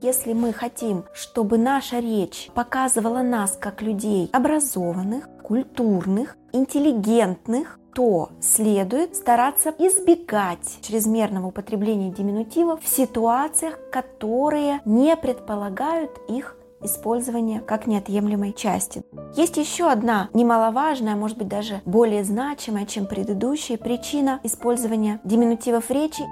Если 0.00 0.32
мы 0.32 0.54
хотим, 0.54 1.04
чтобы 1.12 1.58
наша 1.58 1.98
речь 1.98 2.48
показывала 2.54 3.20
нас 3.20 3.54
как 3.60 3.82
людей 3.82 4.30
образованных, 4.32 5.28
культурных, 5.42 6.38
интеллигентных, 6.54 7.78
то 7.94 8.30
следует 8.40 9.14
стараться 9.14 9.74
избегать 9.78 10.78
чрезмерного 10.80 11.48
употребления 11.48 12.10
диминутивов 12.10 12.82
в 12.82 12.88
ситуациях, 12.88 13.78
которые 13.92 14.80
не 14.86 15.14
предполагают 15.18 16.12
их 16.26 16.56
использования 16.82 17.60
как 17.60 17.86
неотъемлемой 17.86 18.52
части. 18.52 19.02
Есть 19.36 19.56
еще 19.56 19.90
одна 19.90 20.28
немаловажная, 20.34 21.16
может 21.16 21.38
быть 21.38 21.48
даже 21.48 21.80
более 21.84 22.24
значимая, 22.24 22.86
чем 22.86 23.06
предыдущая 23.06 23.76
причина 23.76 24.40
использования 24.42 25.20
диминутивов 25.24 25.90
речи 25.90 26.24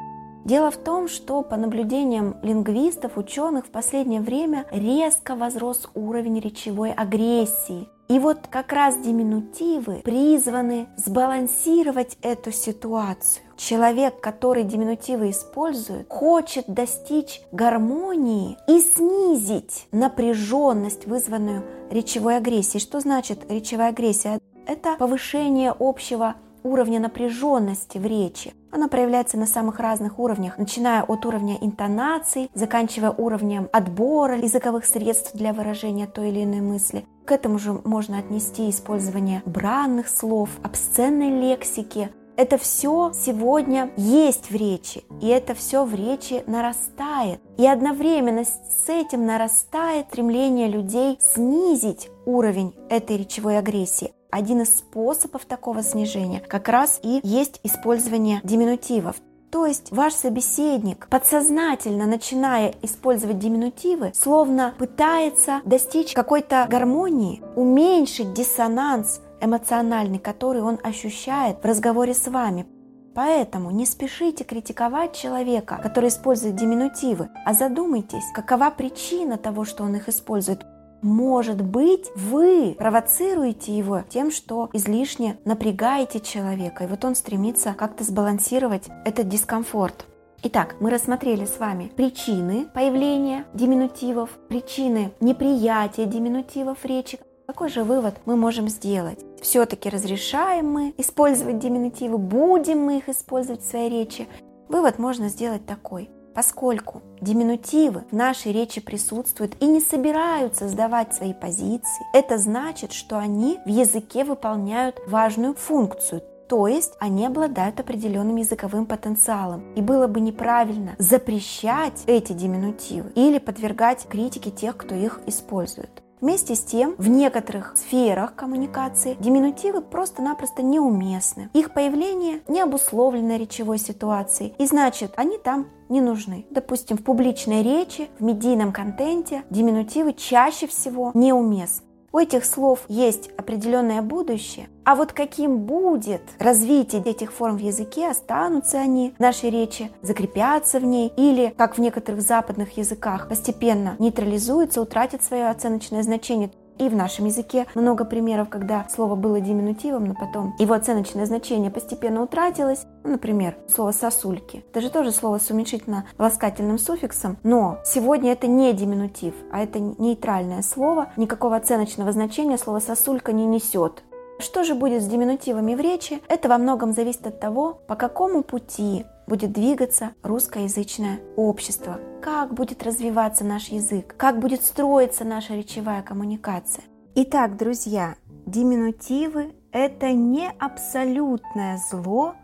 Дело 0.49 0.71
в 0.71 0.79
том, 0.79 1.09
что 1.09 1.43
по 1.43 1.59
наблюдениям 1.59 2.37
лингвистов, 2.43 3.19
ученых 3.19 3.67
в 3.67 3.71
последнее 3.71 4.23
время 4.23 4.65
резко 4.71 5.35
возрос 5.37 5.91
уровень 5.95 6.41
речевой 6.41 6.91
агрессии. 6.93 7.87
И 8.09 8.19
вот 8.19 8.47
как 8.49 8.73
раз 8.73 8.97
диминутивы 8.97 10.01
призваны 10.03 10.89
сбалансировать 10.97 12.17
эту 12.23 12.51
ситуацию. 12.53 13.45
Человек, 13.59 14.19
который 14.21 14.65
диминутивы 14.65 15.29
использует, 15.29 16.07
хочет 16.09 16.65
достичь 16.69 17.43
гармонии 17.53 18.57
и 18.67 18.81
снизить 18.81 19.89
напряженность, 19.93 21.07
вызванную 21.07 21.65
речевой 21.91 22.39
агрессией. 22.39 22.81
Что 22.81 23.01
значит 23.01 23.41
речевая 23.51 23.91
агрессия? 23.91 24.39
Это 24.67 24.97
повышение 24.97 25.75
общего 25.79 26.37
уровня 26.63 27.01
напряженности 27.01 27.99
в 27.99 28.07
речи. 28.07 28.55
Она 28.71 28.89
проявляется 28.89 29.37
на 29.37 29.47
самых 29.47 29.81
разных 29.81 30.19
уровнях, 30.19 30.59
начиная 30.59 31.03
от 31.03 31.25
уровня 31.27 31.57
интонаций, 31.61 32.51
заканчивая 32.55 33.11
уровнем 33.11 33.69
отбора 33.73 34.39
языковых 34.39 34.85
средств 34.85 35.35
для 35.35 35.53
выражения 35.53 36.07
той 36.07 36.31
или 36.31 36.45
иной 36.45 36.61
мысли. 36.61 37.05
К 37.29 37.33
этому 37.33 37.59
же 37.59 37.75
можно 37.85 38.19
отнести 38.19 38.71
использование 38.71 39.43
бранных 39.45 40.09
слов, 40.09 40.49
обсценной 40.63 41.29
лексики, 41.29 42.11
Это 42.39 42.57
все 42.57 43.11
сегодня 43.13 43.91
есть 43.97 44.51
в 44.51 44.55
речи, 44.55 45.05
и 45.21 45.27
это 45.27 45.55
все 45.55 45.85
в 45.85 45.93
речи 45.93 46.43
нарастает. 46.47 47.41
И 47.59 47.67
одновременно 47.67 48.45
с 48.45 48.89
этим 48.89 49.27
нарастает 49.27 50.07
стремление 50.07 50.69
людей 50.69 51.19
снизить 51.21 52.09
уровень 52.25 52.75
этой 52.89 53.19
речевой 53.19 53.59
агрессии. 53.59 54.13
Один 54.31 54.63
из 54.63 54.79
способов 54.79 55.45
такого 55.45 55.83
снижения 55.83 56.41
как 56.41 56.69
раз 56.69 57.01
и 57.03 57.21
есть 57.25 57.61
использование 57.63 58.41
диминутивов. 58.45 59.17
То 59.51 59.65
есть 59.65 59.91
ваш 59.91 60.13
собеседник, 60.13 61.09
подсознательно 61.09 62.07
начиная 62.07 62.75
использовать 62.83 63.39
диминутивы, 63.39 64.13
словно 64.15 64.75
пытается 64.79 65.63
достичь 65.65 66.13
какой-то 66.13 66.67
гармонии, 66.69 67.43
уменьшить 67.57 68.35
диссонанс 68.35 69.21
эмоциональный, 69.41 70.19
который 70.19 70.61
он 70.61 70.79
ощущает 70.83 71.63
в 71.63 71.65
разговоре 71.65 72.13
с 72.13 72.29
вами. 72.29 72.67
Поэтому 73.15 73.71
не 73.71 73.87
спешите 73.87 74.45
критиковать 74.45 75.17
человека, 75.17 75.81
который 75.83 76.09
использует 76.09 76.55
диминутивы, 76.55 77.31
а 77.45 77.55
задумайтесь, 77.55 78.25
какова 78.35 78.71
причина 78.71 79.39
того, 79.39 79.65
что 79.65 79.83
он 79.83 79.97
их 79.97 80.09
использует. 80.09 80.65
Может 81.03 81.63
быть, 81.63 82.11
вы 82.17 82.75
провоцируете 82.77 83.77
его 83.77 84.03
тем, 84.09 84.33
что 84.33 84.69
излишне 84.73 85.39
напрягаете 85.45 86.19
человека, 86.19 86.85
и 86.85 86.87
вот 86.89 87.05
он 87.05 87.15
стремится 87.15 87.73
как-то 87.73 88.03
сбалансировать 88.03 88.89
этот 89.05 89.29
дискомфорт. 89.29 90.07
Итак, 90.43 90.77
мы 90.81 90.91
рассмотрели 90.91 91.45
с 91.45 91.59
вами 91.59 91.91
причины 91.97 92.67
появления 92.75 93.45
диминутивов, 93.55 94.31
причины 94.49 95.13
неприятия 95.21 96.05
диминутивов 96.05 96.85
речи. 96.85 97.19
Какой 97.47 97.69
же 97.69 97.83
вывод 97.83 98.15
мы 98.25 98.37
можем 98.37 98.69
сделать? 98.69 99.21
Все-таки 99.41 99.89
разрешаем 99.89 100.71
мы 100.71 100.95
использовать 100.99 101.59
диминутивы, 101.59 102.19
будем 102.19 102.81
мы 102.81 102.99
их 102.99 103.09
использовать 103.09 103.63
в 103.63 103.71
своей 103.71 103.89
речи? 103.89 104.29
Вывод 104.69 104.99
можно 104.99 105.29
сделать 105.29 105.65
такой. 105.65 106.11
Поскольку 106.39 107.03
диминутивы 107.21 108.05
в 108.13 108.15
нашей 108.15 108.53
речи 108.53 108.81
присутствуют 108.81 109.57
и 109.59 109.67
не 109.67 109.81
собираются 109.81 110.69
сдавать 110.69 111.13
свои 111.13 111.35
позиции, 111.35 112.07
это 112.15 112.39
значит, 112.39 112.93
что 112.93 113.19
они 113.19 113.59
в 113.67 113.69
языке 113.69 114.23
выполняют 114.23 115.01
важную 115.09 115.55
функцию, 115.55 116.23
то 116.49 116.69
есть 116.69 116.93
они 117.01 117.27
обладают 117.27 117.81
определенным 117.81 118.37
языковым 118.37 118.87
потенциалом. 118.87 119.65
И 119.75 119.83
было 119.83 120.07
бы 120.07 120.21
неправильно 120.21 120.95
запрещать 120.99 122.05
эти 122.07 122.33
диминутивы 122.35 123.11
или 123.17 123.39
подвергать 123.39 124.07
критике 124.09 124.53
тех, 124.53 124.77
кто 124.77 124.95
их 124.95 125.21
использует. 125.27 126.05
Вместе 126.21 126.55
с 126.55 126.61
тем, 126.61 126.95
в 126.99 127.09
некоторых 127.09 127.77
сферах 127.77 128.35
коммуникации 128.35 129.17
диминутивы 129.21 129.81
просто-напросто 129.81 130.63
неуместны. 130.63 131.51
Их 131.53 131.73
появление 131.73 132.41
не 132.49 132.61
обусловлено 132.61 133.37
речевой 133.37 133.79
ситуацией, 133.79 134.55
и 134.59 134.67
значит, 134.67 135.13
они 135.17 135.39
там 135.39 135.69
не 135.89 136.01
нужны. 136.01 136.47
Допустим, 136.51 136.99
в 136.99 137.05
публичной 137.05 137.63
речи, 137.63 138.09
в 138.19 138.23
медийном 138.23 138.73
контенте 138.73 139.45
диминутивы 139.51 140.13
чаще 140.13 140.67
всего 140.67 141.13
неуместны. 141.15 141.88
У 142.11 142.19
этих 142.19 142.47
слов 142.47 142.81
есть 142.89 143.29
определенное 143.37 144.01
будущее, 144.01 144.69
а 144.85 144.95
вот 144.95 145.13
каким 145.13 145.59
будет 145.59 146.23
развитие 146.39 147.03
этих 147.05 147.31
форм 147.31 147.59
в 147.59 147.61
языке, 147.61 148.09
останутся 148.09 148.79
они 148.79 149.13
в 149.19 149.21
нашей 149.21 149.51
речи, 149.51 149.91
закрепятся 150.01 150.81
в 150.81 150.85
ней 150.85 151.13
или, 151.19 151.53
как 151.59 151.77
в 151.77 151.81
некоторых 151.83 152.23
западных 152.23 152.79
языках, 152.79 153.29
постепенно 153.29 153.95
нейтрализуются, 153.99 154.81
утратят 154.81 155.23
свое 155.23 155.51
оценочное 155.51 156.03
значение. 156.03 156.51
И 156.79 156.89
в 156.89 156.95
нашем 156.95 157.27
языке 157.27 157.67
много 157.75 158.05
примеров, 158.05 158.49
когда 158.49 158.87
слово 158.89 159.17
было 159.17 159.41
диминутивом, 159.41 160.07
но 160.07 160.15
потом 160.15 160.55
его 160.59 160.75
оценочное 160.75 161.27
значение 161.27 161.71
постепенно 161.73 162.23
утратилось. 162.23 162.87
Ну, 163.09 163.13
например, 163.13 163.57
слово 163.75 163.93
«сосульки». 163.93 164.67
Это 164.71 164.83
же 164.83 164.91
тоже 164.91 165.13
слово 165.13 165.39
с 165.39 165.51
уменьшительно-ласкательным 165.51 166.77
суффиксом, 166.77 167.39
но 167.43 167.79
сегодня 167.83 168.33
это 168.33 168.47
не 168.47 168.75
диминутив, 168.75 169.33
а 169.51 169.63
это 169.63 169.79
нейтральное 169.81 170.61
слово. 170.61 171.11
Никакого 171.17 171.57
оценочного 171.57 172.13
значения 172.13 172.59
слово 172.59 172.81
«сосулька» 172.81 173.33
не 173.33 173.47
несет. 173.47 174.05
Что 174.39 174.63
же 174.63 174.75
будет 174.75 175.03
с 175.03 175.07
диминутивами 175.07 175.75
в 175.75 175.81
речи? 175.81 176.21
Это 176.29 176.51
во 176.51 176.59
многом 176.59 176.93
зависит 176.93 177.27
от 177.27 177.41
того, 177.41 177.81
по 177.89 177.97
какому 177.97 178.43
пути 178.43 179.07
будет 179.27 179.53
двигаться 179.53 180.11
русскоязычное 180.23 181.21
общество, 181.35 182.01
как 182.21 182.53
будет 182.53 182.83
развиваться 182.83 183.43
наш 183.43 183.69
язык, 183.69 184.17
как 184.19 184.39
будет 184.39 184.63
строиться 184.63 185.25
наша 185.25 185.55
речевая 185.55 186.03
коммуникация. 186.03 186.85
Итак, 187.15 187.57
друзья, 187.57 188.17
диминутивы– 188.45 189.55
это 189.73 190.13
не 190.13 190.51
абсолютное 190.59 191.81
зло, 191.91 192.35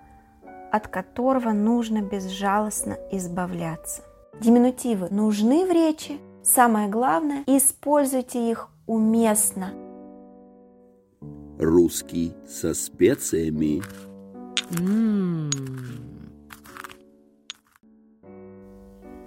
от 0.74 0.88
которого 0.88 1.52
нужно 1.52 2.02
безжалостно 2.02 2.96
избавляться. 3.12 4.02
Диминутивы 4.40 5.08
нужны 5.08 5.66
в 5.66 5.70
речи, 5.70 6.18
самое 6.42 6.88
главное– 6.88 7.44
используйте 7.46 8.50
их 8.50 8.70
уместно. 8.88 9.72
Русский 11.60 12.34
со 12.48 12.74
специями. 12.74 13.82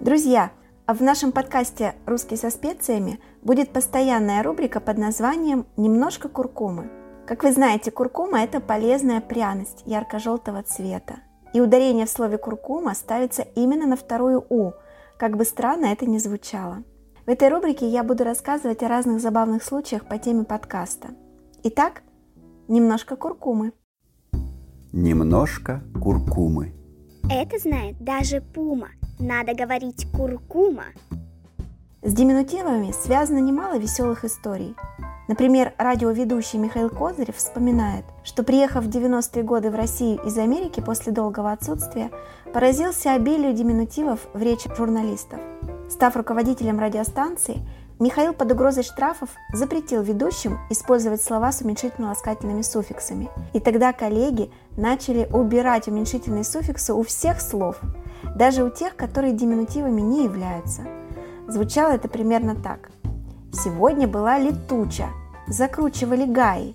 Друзья, 0.00 0.52
в 0.86 1.02
нашем 1.02 1.32
подкасте 1.32 1.94
«Русский 2.04 2.36
со 2.36 2.50
специями» 2.50 3.20
будет 3.40 3.72
постоянная 3.72 4.42
рубрика 4.42 4.80
под 4.80 4.98
названием 4.98 5.64
«Немножко 5.78 6.28
куркумы». 6.28 6.90
Как 7.26 7.42
вы 7.42 7.52
знаете, 7.52 7.90
куркума– 7.90 8.40
это 8.42 8.60
полезная 8.60 9.22
пряность 9.22 9.82
ярко-желтого 9.86 10.62
цвета. 10.62 11.20
И 11.52 11.60
ударение 11.60 12.06
в 12.06 12.10
слове 12.10 12.38
«куркума» 12.38 12.94
ставится 12.94 13.42
именно 13.42 13.86
на 13.86 13.96
вторую 13.96 14.44
«у», 14.48 14.72
как 15.18 15.36
бы 15.36 15.44
странно 15.44 15.86
это 15.86 16.06
ни 16.06 16.18
звучало. 16.18 16.84
В 17.26 17.30
этой 17.30 17.48
рубрике 17.48 17.88
я 17.88 18.04
буду 18.04 18.24
рассказывать 18.24 18.82
о 18.82 18.88
разных 18.88 19.20
забавных 19.20 19.62
случаях 19.62 20.06
по 20.06 20.18
теме 20.18 20.44
подкаста. 20.44 21.08
Итак, 21.64 22.02
немножко 22.68 23.16
куркумы. 23.16 23.72
Немножко 24.92 25.82
куркумы. 26.00 26.72
Это 27.30 27.58
знает 27.58 28.02
даже 28.02 28.40
Пума. 28.40 28.88
Надо 29.18 29.54
говорить 29.54 30.06
куркума. 30.12 30.84
С 32.00 32.12
диминутивами 32.12 32.92
связано 32.92 33.38
немало 33.38 33.76
веселых 33.76 34.24
историй. 34.24 34.76
Например, 35.26 35.72
радиоведущий 35.78 36.56
Михаил 36.56 36.90
Козырев 36.90 37.34
вспоминает, 37.34 38.04
что 38.22 38.44
приехав 38.44 38.84
в 38.84 38.88
90-е 38.88 39.42
годы 39.42 39.70
в 39.72 39.74
Россию 39.74 40.20
из 40.24 40.38
Америки 40.38 40.80
после 40.80 41.10
долгого 41.10 41.50
отсутствия, 41.50 42.12
поразился 42.54 43.14
обилию 43.14 43.52
диминутивов 43.52 44.28
в 44.32 44.40
речи 44.40 44.70
журналистов. 44.76 45.40
Став 45.90 46.14
руководителем 46.14 46.78
радиостанции, 46.78 47.66
Михаил 47.98 48.32
под 48.32 48.52
угрозой 48.52 48.84
штрафов 48.84 49.30
запретил 49.52 50.02
ведущим 50.02 50.56
использовать 50.70 51.20
слова 51.20 51.50
с 51.50 51.62
уменьшительно-ласкательными 51.62 52.62
суффиксами. 52.62 53.28
И 53.54 53.58
тогда 53.58 53.92
коллеги 53.92 54.52
начали 54.76 55.28
убирать 55.32 55.88
уменьшительные 55.88 56.44
суффиксы 56.44 56.94
у 56.94 57.02
всех 57.02 57.40
слов, 57.40 57.80
даже 58.36 58.62
у 58.62 58.70
тех, 58.70 58.94
которые 58.94 59.32
диминутивами 59.32 60.00
не 60.00 60.22
являются. 60.22 60.82
Звучало 61.48 61.92
это 61.92 62.08
примерно 62.08 62.54
так. 62.54 62.90
Сегодня 63.52 64.06
была 64.06 64.38
летуча, 64.38 65.06
закручивали 65.46 66.26
гаи. 66.26 66.74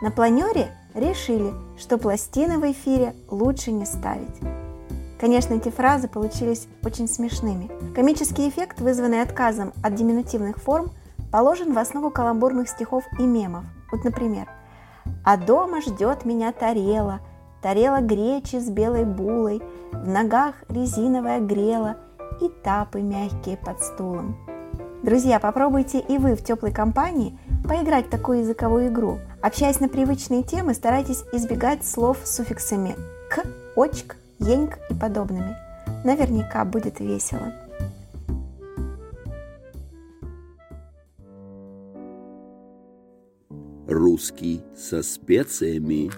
На 0.00 0.12
планере 0.12 0.70
решили, 0.94 1.52
что 1.76 1.98
пластины 1.98 2.58
в 2.58 2.70
эфире 2.70 3.16
лучше 3.28 3.72
не 3.72 3.84
ставить. 3.84 4.38
Конечно, 5.20 5.54
эти 5.54 5.68
фразы 5.68 6.06
получились 6.06 6.68
очень 6.84 7.08
смешными. 7.08 7.68
Комический 7.92 8.48
эффект, 8.48 8.80
вызванный 8.80 9.20
отказом 9.20 9.72
от 9.82 9.96
диминутивных 9.96 10.58
форм, 10.58 10.92
положен 11.32 11.72
в 11.72 11.78
основу 11.78 12.10
каламбурных 12.10 12.68
стихов 12.68 13.02
и 13.18 13.24
мемов. 13.24 13.64
Вот, 13.90 14.04
например, 14.04 14.46
«А 15.24 15.36
дома 15.36 15.80
ждет 15.80 16.24
меня 16.24 16.52
тарела, 16.52 17.18
тарела 17.62 18.00
гречи 18.00 18.56
с 18.60 18.68
белой 18.70 19.04
булой, 19.04 19.60
в 19.90 20.06
ногах 20.06 20.54
резиновая 20.68 21.40
грела 21.40 21.96
и 22.40 22.48
тапы 22.62 23.00
мягкие 23.00 23.56
под 23.56 23.82
стулом». 23.82 24.36
Друзья, 25.04 25.38
попробуйте 25.38 26.00
и 26.00 26.16
вы 26.16 26.34
в 26.34 26.42
теплой 26.42 26.72
компании 26.72 27.38
поиграть 27.68 28.06
в 28.06 28.10
такую 28.10 28.38
языковую 28.38 28.88
игру. 28.88 29.18
Общаясь 29.42 29.78
на 29.78 29.90
привычные 29.90 30.42
темы, 30.42 30.72
старайтесь 30.72 31.24
избегать 31.30 31.84
слов 31.84 32.16
с 32.24 32.36
суффиксами 32.36 32.96
«к», 33.28 33.42
«очк», 33.76 34.16
еньк 34.38 34.78
и 34.88 34.94
подобными. 34.94 35.54
Наверняка 36.04 36.64
будет 36.64 37.00
весело. 37.00 37.52
Русский 43.86 44.62
со 44.74 45.02
специями. 45.02 46.10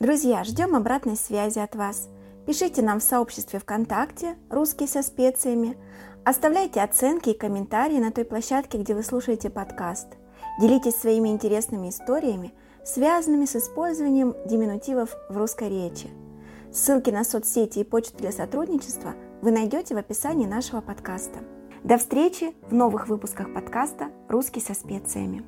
Друзья, 0.00 0.42
ждем 0.42 0.74
обратной 0.74 1.16
связи 1.16 1.58
от 1.58 1.76
вас. 1.76 2.08
Пишите 2.46 2.82
нам 2.82 3.00
в 3.00 3.04
сообществе 3.04 3.60
ВКонтакте 3.60 4.36
«Русский 4.48 4.86
со 4.86 5.02
специями». 5.02 5.76
Оставляйте 6.24 6.80
оценки 6.80 7.30
и 7.30 7.38
комментарии 7.38 7.98
на 7.98 8.10
той 8.10 8.24
площадке, 8.24 8.78
где 8.78 8.94
вы 8.94 9.02
слушаете 9.02 9.50
подкаст– 9.50 10.08
Делитесь 10.58 10.96
своими 10.96 11.30
интересными 11.30 11.88
историями, 11.88 12.52
связанными 12.84 13.46
с 13.46 13.56
использованием 13.56 14.34
диминутивов 14.46 15.16
в 15.28 15.36
русской 15.36 15.68
речи. 15.68 16.08
Ссылки 16.72 17.10
на 17.10 17.24
соцсети 17.24 17.80
и 17.80 17.84
почту 17.84 18.18
для 18.18 18.32
сотрудничества 18.32 19.14
вы 19.42 19.50
найдете 19.50 19.94
в 19.94 19.98
описании 19.98 20.46
нашего 20.46 20.80
подкаста. 20.80 21.40
До 21.82 21.96
встречи 21.96 22.54
в 22.68 22.74
новых 22.74 23.08
выпусках 23.08 23.52
подкаста 23.54 24.10
«Русский 24.28 24.60
со 24.60 24.74
специями». 24.74 25.44